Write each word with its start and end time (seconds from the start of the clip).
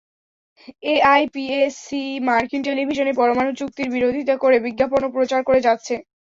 এআইপিএসি 0.85 1.97
মার্কিন 2.27 2.61
টেলিভিশনে 2.63 3.13
পরমাণু 3.15 3.51
চুক্তির 3.59 3.87
বিরোধিতা 3.95 4.35
করে 4.37 4.57
বিজ্ঞাপনও 4.65 5.13
প্রচার 5.15 5.39
করে 5.43 5.59
যাচ্ছে। 5.67 5.93